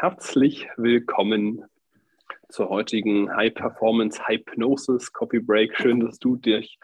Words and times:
Herzlich 0.00 0.68
willkommen 0.76 1.64
zur 2.48 2.68
heutigen 2.68 3.34
High 3.34 3.52
Performance 3.52 4.28
Hypnosis 4.28 5.12
Coffee 5.12 5.40
Break. 5.40 5.76
Schön, 5.76 5.98
dass 5.98 6.20
du 6.20 6.36
dich 6.36 6.78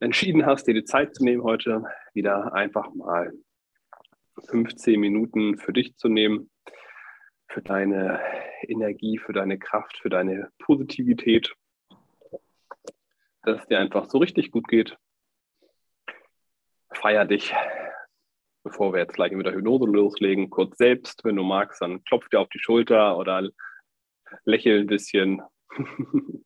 entschieden 0.00 0.44
hast, 0.44 0.66
dir 0.66 0.74
die 0.74 0.84
Zeit 0.84 1.14
zu 1.14 1.24
nehmen, 1.24 1.42
heute 1.42 1.84
wieder 2.12 2.52
einfach 2.52 2.92
mal 2.92 3.32
15 4.46 5.00
Minuten 5.00 5.56
für 5.56 5.72
dich 5.72 5.96
zu 5.96 6.08
nehmen, 6.08 6.50
für 7.48 7.62
deine 7.62 8.20
Energie, 8.60 9.16
für 9.16 9.32
deine 9.32 9.58
Kraft, 9.58 9.96
für 9.96 10.10
deine 10.10 10.52
Positivität, 10.58 11.54
dass 13.42 13.62
es 13.62 13.66
dir 13.68 13.78
einfach 13.78 14.04
so 14.04 14.18
richtig 14.18 14.50
gut 14.50 14.68
geht. 14.68 14.98
Feier 16.90 17.24
dich, 17.24 17.54
bevor 18.62 18.92
wir 18.92 19.00
jetzt 19.00 19.14
gleich 19.14 19.32
mit 19.32 19.46
der 19.46 19.54
Hypnose 19.54 19.86
loslegen, 19.86 20.50
kurz 20.50 20.76
selbst, 20.76 21.24
wenn 21.24 21.36
du 21.36 21.42
magst, 21.42 21.80
dann 21.80 22.02
klopf 22.04 22.28
dir 22.28 22.40
auf 22.40 22.48
die 22.48 22.58
Schulter 22.58 23.16
oder 23.16 23.48
lächel 24.44 24.80
ein 24.80 24.86
bisschen. 24.86 25.42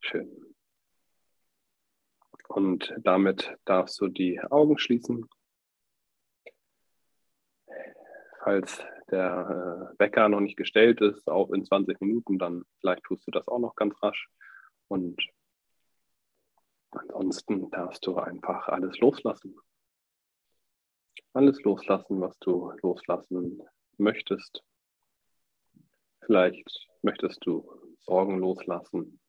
Schön. 0.00 0.54
Und 2.48 2.94
damit 2.98 3.56
darfst 3.64 4.00
du 4.00 4.08
die 4.08 4.40
Augen 4.40 4.78
schließen. 4.78 5.28
Falls 8.42 8.84
der 9.10 9.94
äh, 9.96 9.98
Wecker 9.98 10.28
noch 10.28 10.40
nicht 10.40 10.56
gestellt 10.56 11.00
ist, 11.00 11.28
auch 11.28 11.50
in 11.50 11.64
20 11.64 12.00
Minuten, 12.00 12.38
dann 12.38 12.64
vielleicht 12.80 13.02
tust 13.04 13.26
du 13.26 13.30
das 13.30 13.48
auch 13.48 13.58
noch 13.58 13.74
ganz 13.74 13.94
rasch. 14.02 14.28
Und 14.88 15.16
ansonsten 16.90 17.70
darfst 17.70 18.06
du 18.06 18.16
einfach 18.16 18.68
alles 18.68 18.98
loslassen. 18.98 19.56
Alles 21.32 21.62
loslassen, 21.62 22.20
was 22.20 22.38
du 22.38 22.72
loslassen 22.82 23.62
möchtest. 23.98 24.62
Vielleicht 26.20 26.88
möchtest 27.02 27.44
du 27.44 27.68
Sorgen 28.00 28.38
loslassen 28.38 29.20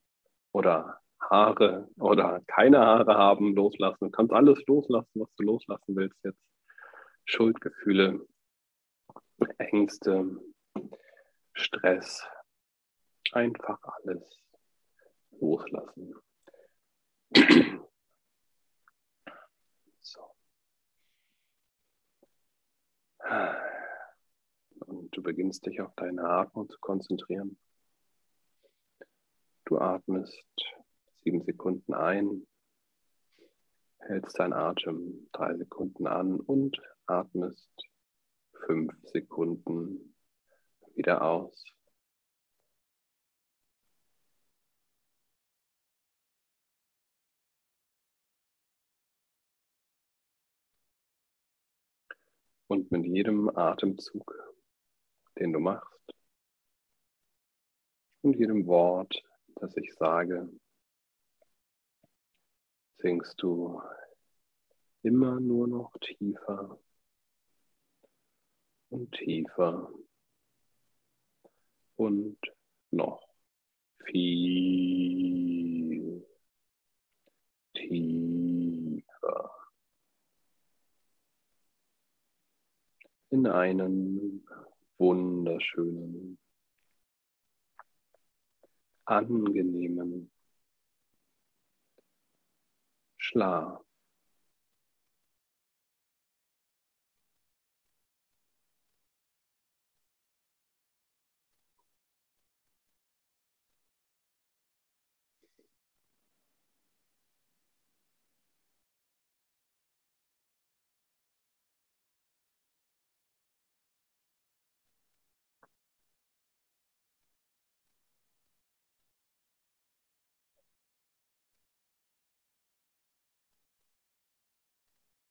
oder 0.51 1.01
Haare 1.19 1.89
oder 1.97 2.41
keine 2.47 2.79
Haare 2.79 3.15
haben 3.15 3.55
loslassen. 3.55 4.05
Du 4.05 4.11
kannst 4.11 4.33
alles 4.33 4.63
loslassen, 4.67 5.21
was 5.21 5.33
du 5.35 5.43
loslassen 5.43 5.95
willst 5.95 6.23
jetzt. 6.23 6.41
Schuldgefühle, 7.25 8.25
Ängste, 9.57 10.39
Stress. 11.53 12.25
Einfach 13.31 13.79
alles 13.83 14.39
loslassen. 15.39 16.13
Und 24.85 25.04
du 25.15 25.23
beginnst 25.23 25.65
dich 25.65 25.79
auf 25.79 25.93
deine 25.95 26.23
Atmung 26.23 26.69
zu 26.69 26.77
konzentrieren. 26.79 27.57
Du 29.63 29.77
atmest 29.77 30.45
sieben 31.23 31.41
Sekunden 31.43 31.93
ein, 31.93 32.45
hältst 33.99 34.37
deinen 34.37 34.53
Atem 34.53 35.29
drei 35.31 35.55
Sekunden 35.55 36.05
an 36.05 36.39
und 36.39 36.79
atmest 37.05 37.71
fünf 38.65 38.93
Sekunden 39.03 40.15
wieder 40.95 41.21
aus. 41.21 41.65
Und 52.67 52.91
mit 52.91 53.05
jedem 53.05 53.55
Atemzug, 53.55 54.45
den 55.45 55.53
du 55.53 55.59
machst, 55.59 56.15
und 58.23 58.35
jedem 58.35 58.65
Wort, 58.65 59.13
das 59.57 59.77
ich 59.77 59.93
sage, 59.93 60.49
sinkst 62.97 63.39
du 63.39 63.79
immer 65.03 65.39
nur 65.39 65.67
noch 65.67 65.95
tiefer 65.99 66.79
und 68.89 69.11
tiefer 69.11 69.91
und 71.95 72.39
noch 72.89 73.21
viel 74.03 76.25
tiefer. 77.75 79.55
in 83.35 83.47
einen 83.47 84.44
wunderschönen, 84.97 86.37
angenehmen 89.05 90.31
Schlaf. 93.17 93.84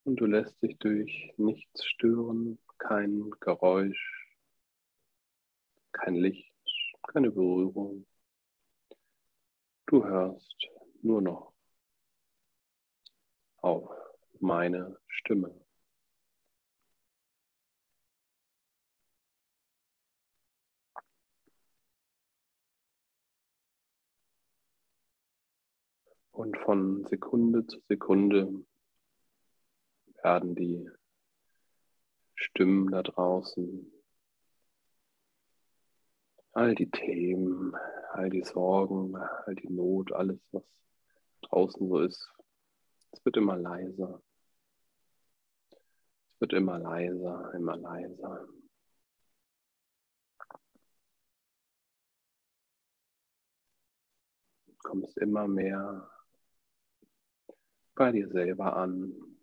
Und 0.05 0.17
du 0.17 0.27
lässt 0.27 0.61
dich 0.63 0.77
durch 0.79 1.33
nichts 1.39 1.83
stören, 1.87 2.59
kein 2.77 3.31
Geräusch, 3.41 4.29
kein 5.93 6.15
Licht, 6.17 6.53
keine 7.09 7.31
Berührung. 7.31 8.07
Du 9.87 10.05
hörst 10.05 10.69
nur 11.01 11.23
noch 11.23 11.55
auf 13.59 13.91
meine 14.41 14.99
Stimme. 15.07 15.59
Und 26.33 26.59
von 26.59 27.07
Sekunde 27.07 27.67
zu 27.67 27.81
Sekunde 27.89 28.67
werden 30.25 30.55
die 30.55 30.91
Stimmen 32.35 32.91
da 32.91 33.03
draußen, 33.03 33.93
all 36.53 36.75
die 36.75 36.91
Themen, 36.91 37.75
all 38.13 38.31
die 38.31 38.43
Sorgen, 38.43 39.15
all 39.17 39.55
die 39.55 39.69
Not, 39.69 40.13
alles, 40.13 40.41
was 40.51 40.65
draußen 41.43 41.89
so 41.89 42.01
ist, 42.01 42.33
es 43.13 43.25
wird 43.25 43.37
immer 43.37 43.57
leiser. 43.57 44.23
Es 46.33 46.41
wird 46.41 46.53
immer 46.55 46.79
leiser, 46.79 47.53
immer 47.55 47.77
leiser. 47.77 48.49
Du 54.67 54.75
kommst 54.83 55.17
immer 55.19 55.47
mehr 55.47 56.11
bei 57.95 58.11
dir 58.11 58.29
selber 58.29 58.77
an, 58.77 59.34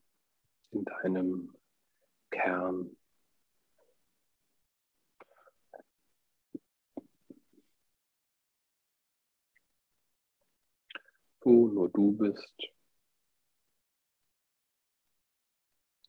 in 0.71 0.85
deinem 0.85 1.55
Kern. 2.29 2.97
Wo 11.41 11.67
nur 11.67 11.89
du 11.89 12.11
bist. 12.13 12.71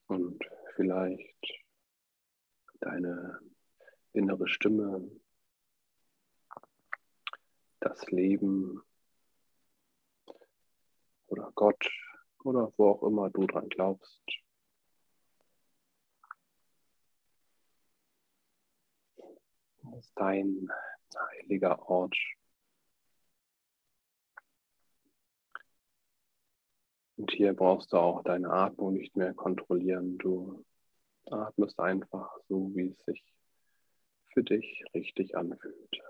Und 0.06 0.44
vielleicht 0.76 1.62
deine 2.80 3.40
innere 4.12 4.46
Stimme, 4.46 5.10
das 7.80 8.06
Leben 8.10 8.82
oder 11.28 11.50
Gott 11.54 11.88
oder 12.44 12.72
wo 12.76 12.90
auch 12.90 13.02
immer 13.02 13.30
du 13.30 13.46
dran 13.46 13.68
glaubst. 13.70 14.22
Ist 19.98 20.12
dein 20.16 20.68
heiliger 21.14 21.88
Ort. 21.88 22.16
Und 27.16 27.30
hier 27.30 27.54
brauchst 27.54 27.92
du 27.92 27.98
auch 27.98 28.22
deine 28.24 28.50
Atmung 28.50 28.94
nicht 28.94 29.16
mehr 29.16 29.34
kontrollieren. 29.34 30.18
Du 30.18 30.64
atmest 31.30 31.78
einfach 31.78 32.36
so, 32.48 32.74
wie 32.74 32.88
es 32.88 32.98
sich 33.04 33.22
für 34.32 34.42
dich 34.42 34.84
richtig 34.94 35.36
anfühlt. 35.36 36.02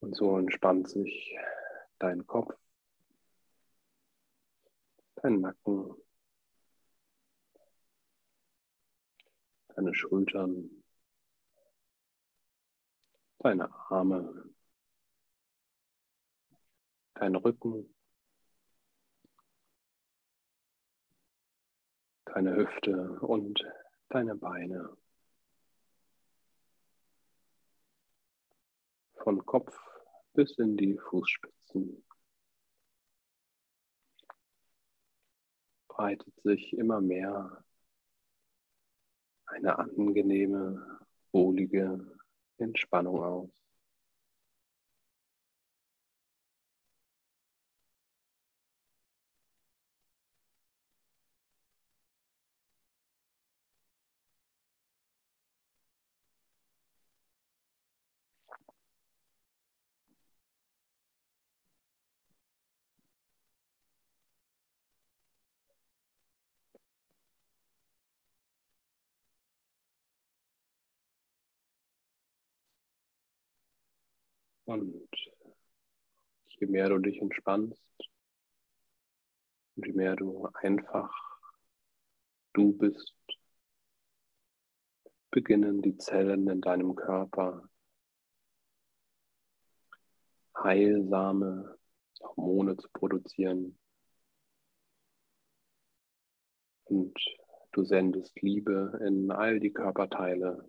Und 0.00 0.16
so 0.16 0.36
entspannt 0.36 0.88
sich 0.88 1.38
dein 1.98 2.26
Kopf, 2.26 2.54
dein 5.22 5.40
Nacken, 5.40 5.94
deine 9.68 9.94
Schultern, 9.94 10.82
deine 13.38 13.72
Arme, 13.72 14.50
dein 17.14 17.36
Rücken, 17.36 17.94
deine 22.24 22.56
Hüfte 22.56 23.20
und 23.20 23.64
deine 24.08 24.34
Beine. 24.34 24.96
Von 29.22 29.46
Kopf 29.46 29.72
bis 30.32 30.58
in 30.58 30.76
die 30.76 30.98
Fußspitzen. 30.98 32.04
Breitet 36.02 36.34
sich 36.42 36.76
immer 36.76 37.00
mehr 37.00 37.62
eine 39.46 39.78
angenehme, 39.78 40.98
wohlige 41.30 42.04
Entspannung 42.58 43.22
aus. 43.22 43.50
Und 74.72 75.10
je 76.58 76.66
mehr 76.66 76.88
du 76.88 76.96
dich 76.96 77.20
entspannst 77.20 78.08
und 79.76 79.86
je 79.86 79.92
mehr 79.92 80.16
du 80.16 80.46
einfach 80.54 81.12
du 82.54 82.72
bist, 82.72 83.14
beginnen 85.30 85.82
die 85.82 85.98
Zellen 85.98 86.48
in 86.48 86.62
deinem 86.62 86.94
Körper 86.94 87.68
heilsame 90.56 91.78
Hormone 92.22 92.78
zu 92.78 92.88
produzieren. 92.94 93.78
Und 96.84 97.18
du 97.72 97.84
sendest 97.84 98.40
Liebe 98.40 98.98
in 99.06 99.30
all 99.30 99.60
die 99.60 99.74
Körperteile 99.74 100.66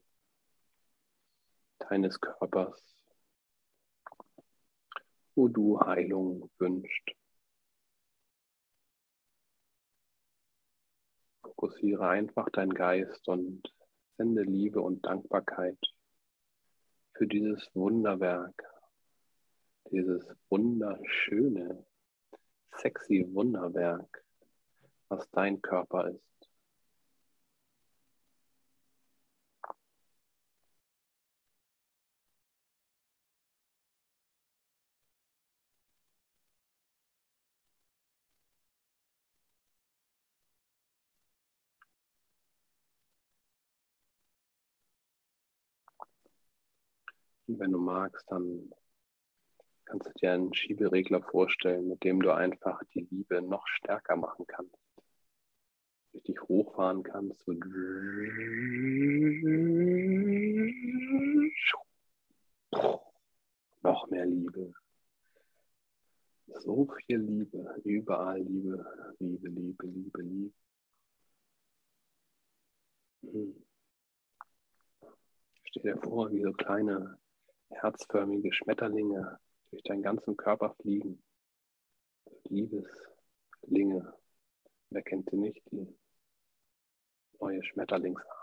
deines 1.79 2.19
Körpers 2.19 2.93
wo 5.35 5.47
du 5.47 5.79
Heilung 5.79 6.49
wünschst. 6.59 7.11
Fokussiere 11.41 12.07
einfach 12.07 12.49
deinen 12.49 12.73
Geist 12.73 13.27
und 13.27 13.73
sende 14.17 14.43
Liebe 14.43 14.81
und 14.81 15.05
Dankbarkeit 15.05 15.79
für 17.13 17.27
dieses 17.27 17.69
Wunderwerk, 17.73 18.63
dieses 19.91 20.25
wunderschöne, 20.49 21.85
sexy 22.77 23.27
Wunderwerk, 23.33 24.25
was 25.09 25.29
dein 25.31 25.61
Körper 25.61 26.09
ist. 26.09 26.32
Wenn 47.47 47.71
du 47.71 47.79
magst, 47.79 48.25
dann 48.31 48.71
kannst 49.85 50.07
du 50.07 50.13
dir 50.13 50.33
einen 50.33 50.53
Schieberegler 50.53 51.21
vorstellen, 51.21 51.87
mit 51.87 52.03
dem 52.03 52.21
du 52.21 52.31
einfach 52.31 52.81
die 52.93 53.07
Liebe 53.09 53.41
noch 53.41 53.67
stärker 53.67 54.15
machen 54.15 54.45
kannst. 54.47 54.77
Richtig 56.13 56.41
hochfahren 56.43 57.03
kannst. 57.03 57.43
So 57.45 57.53
noch 63.81 64.09
mehr 64.09 64.25
Liebe. 64.25 64.73
So 66.47 66.87
viel 67.07 67.19
Liebe, 67.19 67.81
überall 67.83 68.41
Liebe, 68.41 68.85
Liebe, 69.19 69.49
Liebe, 69.49 69.87
Liebe, 69.87 70.21
Liebe. 70.21 70.53
Hm. 73.23 73.65
Stell 75.65 75.83
dir 75.83 75.97
vor, 76.01 76.31
wie 76.31 76.41
so 76.41 76.51
kleine 76.53 77.17
herzförmige 77.69 78.53
Schmetterlinge 78.53 79.39
durch 79.71 79.83
deinen 79.83 80.03
ganzen 80.03 80.37
Körper 80.37 80.75
fliegen. 80.81 81.23
Liebeslinge. 82.45 84.13
Wer 84.89 85.01
kennt 85.01 85.29
sie 85.29 85.37
nicht? 85.37 85.61
Die 85.71 85.87
neue 87.39 87.63
Schmetterlingsart. 87.63 88.42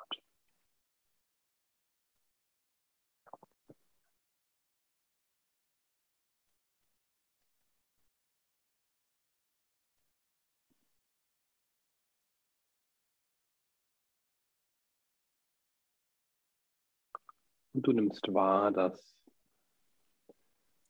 Und 17.72 17.86
du 17.86 17.92
nimmst 17.92 18.32
wahr, 18.32 18.72
dass 18.72 19.16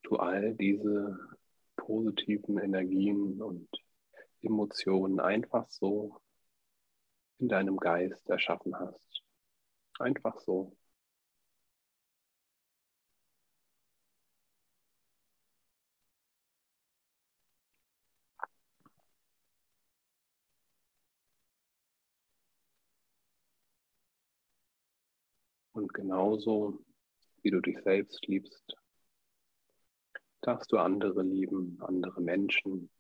du 0.03 0.17
all 0.17 0.55
diese 0.55 1.19
positiven 1.77 2.59
Energien 2.59 3.41
und 3.43 3.69
Emotionen 4.43 5.21
einfach 5.21 5.69
so 5.69 6.21
in 7.39 7.49
deinem 7.49 7.77
Geist 7.77 8.29
erschaffen 8.29 8.79
hast. 8.79 9.23
Einfach 9.99 10.39
so. 10.41 10.77
Und 25.81 25.95
genauso 25.95 26.79
wie 27.41 27.51
du 27.51 27.63
dich 27.63 27.79
selbst 27.85 28.27
liebst, 28.27 28.77
darfst 30.43 30.71
du 30.71 30.77
andere 30.77 31.23
lieben, 31.23 31.79
andere 31.81 32.21
Menschen, 32.21 32.91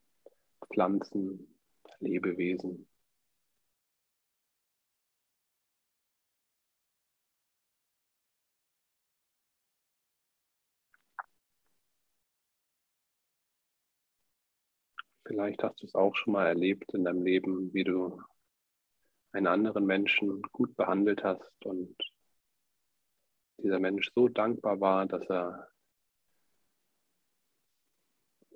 Pflanzen, 0.72 1.46
Lebewesen. 1.99 2.88
Vielleicht 15.26 15.62
hast 15.62 15.82
du 15.82 15.87
es 15.87 15.94
auch 15.94 16.16
schon 16.16 16.32
mal 16.32 16.46
erlebt 16.46 16.94
in 16.94 17.04
deinem 17.04 17.25
Leben, 17.25 17.75
wie 17.75 17.84
du 17.84 18.22
einen 19.32 19.49
anderen 19.49 19.84
Menschen 19.84 20.40
gut 20.52 20.75
behandelt 20.76 21.22
hast 21.22 21.66
und 21.66 21.94
dieser 23.62 23.79
Mensch 23.79 24.11
so 24.14 24.29
dankbar 24.29 24.81
war, 24.81 25.07
dass 25.07 25.29
er 25.29 25.69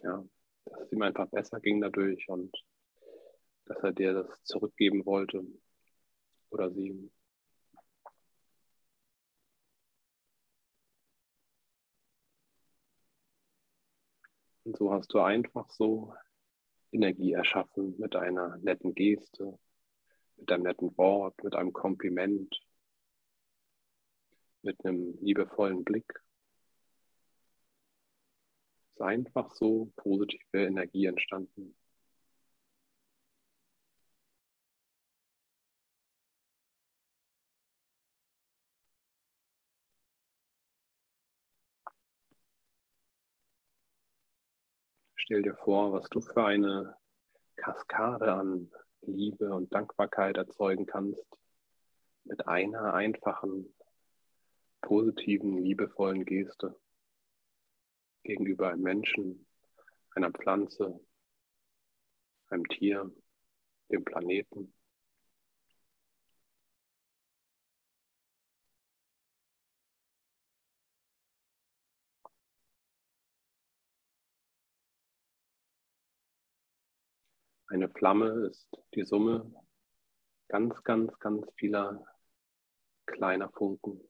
ja, 0.03 0.25
dass 0.67 0.81
es 0.83 0.93
ihm 0.93 1.03
einfach 1.03 1.29
besser 1.29 1.61
ging 1.61 1.81
dadurch 1.81 2.29
und 2.29 2.55
dass 3.67 3.79
er 3.83 3.93
dir 3.93 4.13
das 4.13 4.45
zurückgeben 4.45 5.05
wollte 5.07 5.45
oder 6.51 6.71
sie. 6.71 7.11
Und 14.65 14.77
so 14.79 14.93
hast 14.93 15.13
du 15.13 15.21
einfach 15.21 15.69
so 15.71 16.15
Energie 16.93 17.33
erschaffen 17.33 17.97
mit 17.99 18.17
einer 18.17 18.57
netten 18.59 18.95
Geste, 18.95 19.59
mit 20.37 20.51
einem 20.51 20.63
netten 20.65 20.97
Wort, 20.97 21.43
mit 21.43 21.55
einem 21.55 21.73
Kompliment, 21.73 22.55
mit 24.65 24.85
einem 24.85 25.17
liebevollen 25.21 25.85
Blick. 25.85 26.23
Es 28.89 28.95
ist 28.95 29.03
einfach 29.03 29.51
so 29.53 29.93
positive 29.97 30.65
Energie 30.67 31.07
entstanden. 31.07 31.75
Stell 45.17 45.43
dir 45.43 45.57
vor, 45.57 45.93
was 45.93 46.09
du 46.11 46.21
für 46.21 46.45
eine 46.45 46.97
Kaskade 47.57 48.33
an 48.33 48.71
Liebe 49.01 49.55
und 49.55 49.73
Dankbarkeit 49.73 50.37
erzeugen 50.37 50.87
kannst 50.87 51.25
mit 52.25 52.47
einer 52.47 52.93
einfachen, 52.93 53.75
positiven, 54.85 55.57
liebevollen 55.65 56.27
Geste 56.27 56.79
gegenüber 58.23 58.71
einem 58.71 58.83
Menschen, 58.83 59.47
einer 60.15 60.31
Pflanze, 60.31 61.01
einem 62.49 62.69
Tier, 62.69 63.11
dem 63.91 64.05
Planeten. 64.05 64.75
Eine 77.69 77.89
Flamme 77.89 78.49
ist 78.51 78.69
die 78.95 79.05
Summe 79.05 79.51
ganz, 80.49 80.85
ganz, 80.85 81.19
ganz 81.19 81.47
vieler 81.57 82.05
kleiner 83.07 83.51
Funken. 83.51 84.01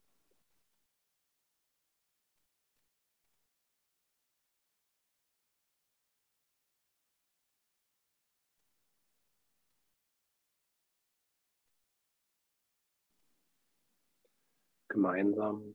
Gemeinsam 14.94 15.74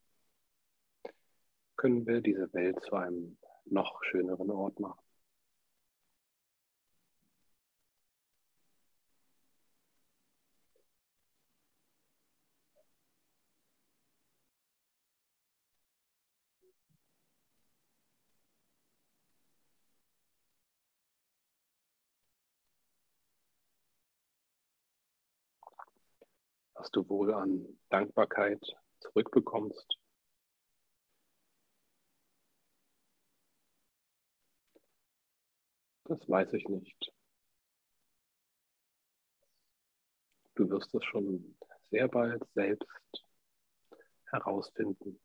können 1.75 2.07
wir 2.07 2.21
diese 2.21 2.53
Welt 2.53 2.81
zu 2.83 2.95
einem 2.95 3.37
noch 3.65 4.01
schöneren 4.05 4.49
Ort 4.49 4.79
machen. 4.79 5.01
was 26.75 26.89
du 26.91 27.09
wohl 27.09 27.33
an 27.33 27.67
Dankbarkeit 27.89 28.63
zurückbekommst. 28.99 29.97
Das 36.05 36.27
weiß 36.27 36.53
ich 36.53 36.67
nicht. 36.67 37.13
Du 40.55 40.69
wirst 40.69 40.93
es 40.95 41.05
schon 41.05 41.55
sehr 41.91 42.07
bald 42.07 42.43
selbst 42.53 43.23
herausfinden. 44.31 45.19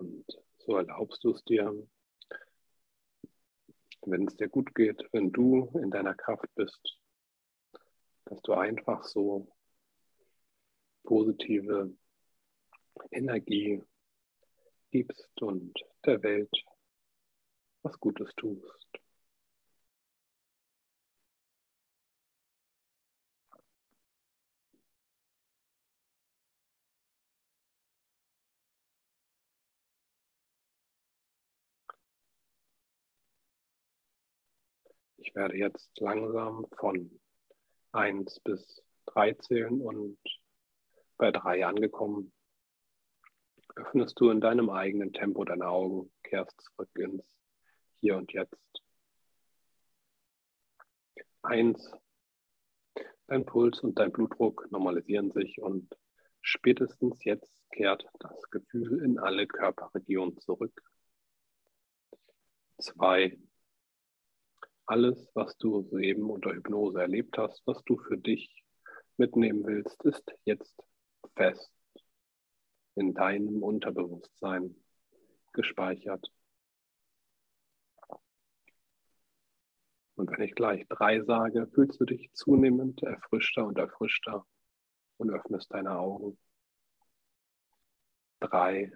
Und 0.00 0.24
so 0.58 0.76
erlaubst 0.76 1.22
du 1.22 1.32
es 1.32 1.44
dir, 1.44 1.74
wenn 4.06 4.26
es 4.26 4.36
dir 4.36 4.48
gut 4.48 4.74
geht, 4.74 5.02
wenn 5.12 5.30
du 5.30 5.70
in 5.82 5.90
deiner 5.90 6.14
Kraft 6.14 6.48
bist, 6.54 6.98
dass 8.24 8.40
du 8.40 8.54
einfach 8.54 9.04
so 9.04 9.54
positive 11.04 11.94
Energie 13.10 13.82
gibst 14.90 15.42
und 15.42 15.78
der 16.06 16.22
Welt 16.22 16.64
was 17.82 18.00
Gutes 18.00 18.32
tust. 18.36 18.99
Ich 35.22 35.34
werde 35.34 35.56
jetzt 35.56 36.00
langsam 36.00 36.66
von 36.78 37.20
1 37.92 38.40
bis 38.40 38.82
3 39.06 39.34
zählen 39.34 39.80
und 39.82 40.18
bei 41.18 41.30
3 41.30 41.66
angekommen, 41.66 42.32
öffnest 43.76 44.18
du 44.18 44.30
in 44.30 44.40
deinem 44.40 44.70
eigenen 44.70 45.12
Tempo 45.12 45.44
deine 45.44 45.68
Augen, 45.68 46.10
kehrst 46.22 46.58
zurück 46.62 46.88
ins 46.98 47.22
Hier 48.00 48.16
und 48.16 48.32
Jetzt. 48.32 48.56
1. 51.42 51.92
Dein 53.26 53.44
Puls 53.44 53.80
und 53.80 53.98
dein 53.98 54.12
Blutdruck 54.12 54.68
normalisieren 54.70 55.32
sich 55.32 55.60
und 55.60 55.94
spätestens 56.40 57.22
jetzt 57.24 57.52
kehrt 57.72 58.06
das 58.20 58.50
Gefühl 58.50 59.04
in 59.04 59.18
alle 59.18 59.46
Körperregionen 59.46 60.38
zurück. 60.38 60.82
2 62.78 63.38
alles, 64.90 65.30
was 65.34 65.56
du 65.56 65.82
soeben 65.82 66.28
unter 66.30 66.52
Hypnose 66.52 67.00
erlebt 67.00 67.38
hast, 67.38 67.62
was 67.64 67.80
du 67.84 67.96
für 67.96 68.18
dich 68.18 68.64
mitnehmen 69.16 69.64
willst, 69.64 70.02
ist 70.02 70.34
jetzt 70.44 70.74
fest 71.36 71.70
in 72.96 73.14
deinem 73.14 73.62
Unterbewusstsein 73.62 74.74
gespeichert. 75.52 76.32
Und 80.16 80.28
wenn 80.32 80.42
ich 80.42 80.56
gleich 80.56 80.84
drei 80.88 81.22
sage, 81.22 81.68
fühlst 81.68 82.00
du 82.00 82.04
dich 82.04 82.32
zunehmend 82.32 83.00
erfrischter 83.04 83.66
und 83.66 83.78
erfrischter 83.78 84.44
und 85.18 85.30
öffnest 85.30 85.72
deine 85.72 85.96
Augen. 85.98 86.36
Drei. 88.40 88.92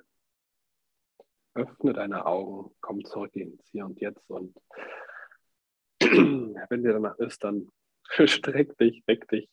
Öffne 1.54 1.92
deine 1.92 2.26
Augen, 2.26 2.74
komm 2.80 3.04
zurück 3.04 3.36
ins 3.36 3.64
Hier 3.70 3.84
und 3.84 4.00
Jetzt 4.00 4.28
und 4.28 4.58
Wenn 6.16 6.82
dir 6.82 6.92
danach 6.92 7.18
ist, 7.18 7.42
dann 7.44 7.70
streck 8.26 8.76
dich, 8.78 9.02
weck 9.06 9.28
dich. 9.28 9.48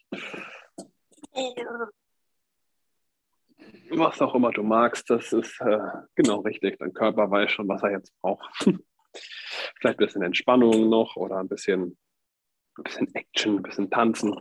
Was 3.89 4.21
auch 4.21 4.35
immer 4.35 4.51
du 4.51 4.63
magst, 4.63 5.09
das 5.09 5.33
ist 5.33 5.59
äh, 5.61 5.79
genau 6.15 6.39
richtig. 6.39 6.79
Dein 6.79 6.93
Körper 6.93 7.29
weiß 7.29 7.51
schon, 7.51 7.67
was 7.67 7.83
er 7.83 7.91
jetzt 7.91 8.13
braucht. 8.21 8.49
Vielleicht 9.79 9.99
ein 9.99 10.05
bisschen 10.05 10.21
Entspannung 10.21 10.89
noch 10.89 11.15
oder 11.17 11.37
ein 11.39 11.49
bisschen, 11.49 11.97
ein 12.77 12.83
bisschen 12.83 13.13
Action, 13.13 13.57
ein 13.57 13.63
bisschen 13.63 13.89
Tanzen. 13.89 14.33